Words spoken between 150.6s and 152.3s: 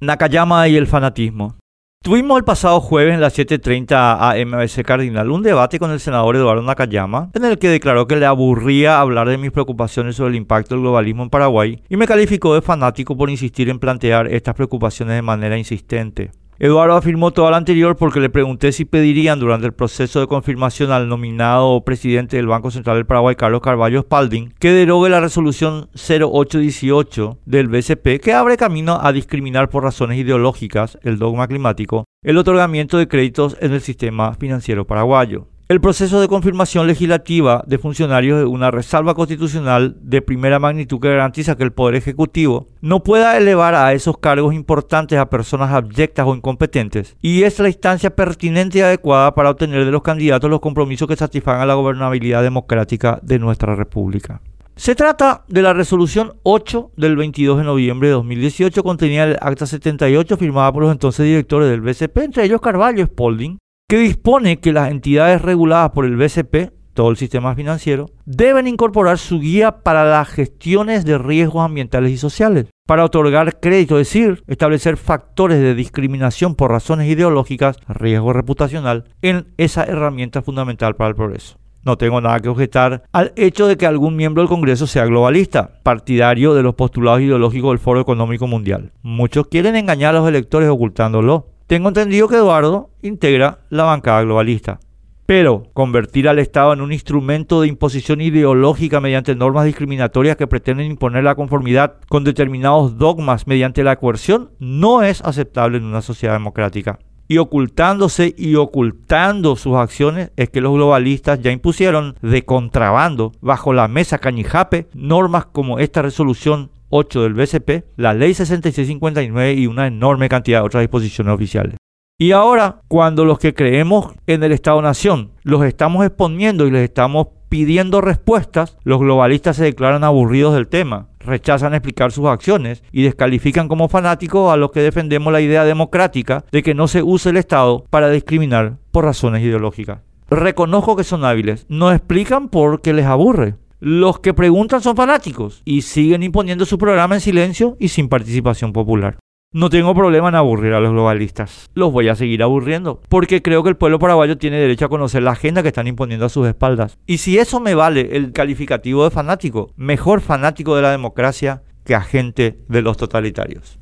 a los globalistas. Los voy a